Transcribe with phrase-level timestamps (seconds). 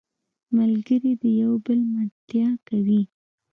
[0.57, 3.01] ملګری د یو بل ملتیا کوي